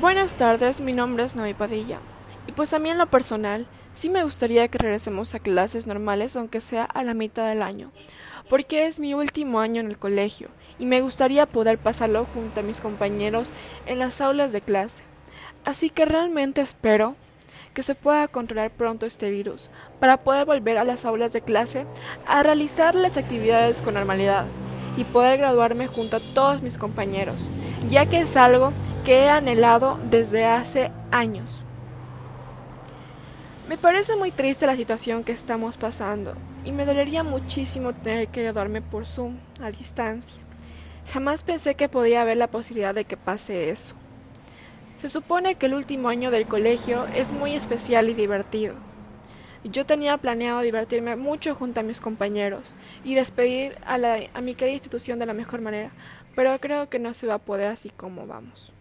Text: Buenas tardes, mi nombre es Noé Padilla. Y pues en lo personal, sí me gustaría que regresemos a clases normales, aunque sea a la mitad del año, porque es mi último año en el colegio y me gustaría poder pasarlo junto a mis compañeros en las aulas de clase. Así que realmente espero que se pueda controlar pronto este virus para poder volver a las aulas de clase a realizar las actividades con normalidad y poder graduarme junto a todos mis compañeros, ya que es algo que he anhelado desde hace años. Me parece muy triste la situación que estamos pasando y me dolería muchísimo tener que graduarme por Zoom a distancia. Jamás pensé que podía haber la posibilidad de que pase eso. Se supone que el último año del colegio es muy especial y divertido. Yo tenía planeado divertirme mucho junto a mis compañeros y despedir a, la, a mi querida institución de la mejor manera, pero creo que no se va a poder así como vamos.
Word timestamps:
Buenas 0.00 0.36
tardes, 0.36 0.80
mi 0.80 0.94
nombre 0.94 1.24
es 1.24 1.36
Noé 1.36 1.54
Padilla. 1.54 1.98
Y 2.46 2.52
pues 2.52 2.72
en 2.72 2.96
lo 2.96 3.06
personal, 3.08 3.66
sí 3.92 4.08
me 4.08 4.24
gustaría 4.24 4.66
que 4.68 4.78
regresemos 4.78 5.34
a 5.34 5.40
clases 5.40 5.86
normales, 5.86 6.36
aunque 6.36 6.62
sea 6.62 6.84
a 6.84 7.04
la 7.04 7.12
mitad 7.12 7.46
del 7.46 7.60
año, 7.60 7.90
porque 8.48 8.86
es 8.86 8.98
mi 8.98 9.12
último 9.12 9.60
año 9.60 9.78
en 9.82 9.88
el 9.88 9.98
colegio 9.98 10.48
y 10.78 10.86
me 10.86 11.02
gustaría 11.02 11.44
poder 11.44 11.76
pasarlo 11.76 12.26
junto 12.32 12.60
a 12.60 12.62
mis 12.62 12.80
compañeros 12.80 13.52
en 13.84 13.98
las 13.98 14.22
aulas 14.22 14.52
de 14.52 14.62
clase. 14.62 15.02
Así 15.66 15.90
que 15.90 16.06
realmente 16.06 16.62
espero 16.62 17.14
que 17.74 17.82
se 17.82 17.94
pueda 17.94 18.26
controlar 18.26 18.70
pronto 18.70 19.04
este 19.04 19.28
virus 19.28 19.70
para 20.00 20.16
poder 20.16 20.46
volver 20.46 20.78
a 20.78 20.84
las 20.84 21.04
aulas 21.04 21.34
de 21.34 21.42
clase 21.42 21.84
a 22.26 22.42
realizar 22.42 22.94
las 22.94 23.18
actividades 23.18 23.82
con 23.82 23.92
normalidad 23.92 24.46
y 24.96 25.04
poder 25.04 25.36
graduarme 25.36 25.88
junto 25.88 26.16
a 26.16 26.32
todos 26.32 26.62
mis 26.62 26.78
compañeros, 26.78 27.50
ya 27.90 28.06
que 28.06 28.20
es 28.20 28.34
algo 28.38 28.72
que 29.04 29.24
he 29.24 29.28
anhelado 29.28 29.98
desde 30.10 30.44
hace 30.44 30.90
años. 31.10 31.62
Me 33.68 33.78
parece 33.78 34.16
muy 34.16 34.30
triste 34.30 34.66
la 34.66 34.76
situación 34.76 35.24
que 35.24 35.32
estamos 35.32 35.76
pasando 35.76 36.34
y 36.64 36.72
me 36.72 36.84
dolería 36.84 37.22
muchísimo 37.22 37.94
tener 37.94 38.28
que 38.28 38.42
graduarme 38.42 38.82
por 38.82 39.06
Zoom 39.06 39.36
a 39.60 39.70
distancia. 39.70 40.42
Jamás 41.12 41.44
pensé 41.44 41.74
que 41.74 41.88
podía 41.88 42.22
haber 42.22 42.36
la 42.36 42.50
posibilidad 42.50 42.94
de 42.94 43.04
que 43.04 43.16
pase 43.16 43.70
eso. 43.70 43.94
Se 44.96 45.08
supone 45.08 45.54
que 45.54 45.66
el 45.66 45.74
último 45.74 46.08
año 46.08 46.30
del 46.30 46.46
colegio 46.46 47.06
es 47.14 47.32
muy 47.32 47.54
especial 47.54 48.08
y 48.08 48.14
divertido. 48.14 48.74
Yo 49.64 49.86
tenía 49.86 50.16
planeado 50.18 50.60
divertirme 50.60 51.16
mucho 51.16 51.54
junto 51.54 51.80
a 51.80 51.84
mis 51.84 52.00
compañeros 52.00 52.74
y 53.04 53.14
despedir 53.14 53.76
a, 53.84 53.98
la, 53.98 54.18
a 54.34 54.40
mi 54.40 54.54
querida 54.54 54.74
institución 54.74 55.18
de 55.18 55.26
la 55.26 55.34
mejor 55.34 55.60
manera, 55.60 55.90
pero 56.34 56.58
creo 56.60 56.88
que 56.88 56.98
no 56.98 57.14
se 57.14 57.26
va 57.26 57.34
a 57.34 57.38
poder 57.38 57.68
así 57.68 57.90
como 57.90 58.26
vamos. 58.26 58.72